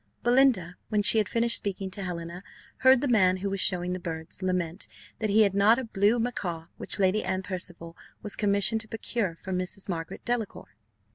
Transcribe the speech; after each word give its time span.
Belinda, 0.23 0.77
when 0.89 1.03
she 1.03 1.19
had 1.19 1.29
finished 1.29 1.57
speaking 1.57 1.91
to 1.91 2.01
Helena, 2.01 2.41
heard 2.77 3.01
the 3.01 3.07
man 3.07 3.37
who 3.37 3.51
was 3.51 3.59
showing 3.61 3.93
the 3.93 3.99
birds, 3.99 4.41
lament 4.41 4.87
that 5.19 5.29
he 5.29 5.43
had 5.43 5.53
not 5.53 5.77
a 5.77 5.83
blue 5.83 6.17
macaw, 6.17 6.65
which 6.77 6.97
Lady 6.97 7.23
Anne 7.23 7.43
Percival 7.43 7.95
was 8.23 8.35
commissioned 8.35 8.81
to 8.81 8.87
procure 8.87 9.35
for 9.35 9.53
Mrs. 9.53 9.87
Margaret 9.87 10.25
Delacour. 10.25 10.69